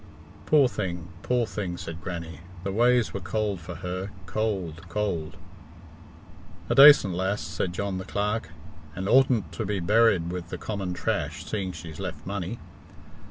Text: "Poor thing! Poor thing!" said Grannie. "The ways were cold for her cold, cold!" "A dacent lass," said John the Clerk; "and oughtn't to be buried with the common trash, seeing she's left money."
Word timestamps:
"Poor 0.47 0.67
thing! 0.67 1.09
Poor 1.21 1.45
thing!" 1.45 1.77
said 1.77 2.01
Grannie. 2.01 2.39
"The 2.63 2.71
ways 2.71 3.13
were 3.13 3.19
cold 3.19 3.59
for 3.59 3.75
her 3.75 4.09
cold, 4.25 4.89
cold!" 4.89 5.37
"A 6.69 6.73
dacent 6.73 7.13
lass," 7.13 7.41
said 7.41 7.71
John 7.71 7.99
the 7.99 8.05
Clerk; 8.05 8.49
"and 8.95 9.07
oughtn't 9.07 9.51
to 9.51 9.63
be 9.63 9.79
buried 9.79 10.31
with 10.31 10.49
the 10.49 10.57
common 10.57 10.95
trash, 10.95 11.45
seeing 11.45 11.71
she's 11.71 11.99
left 11.99 12.25
money." 12.25 12.57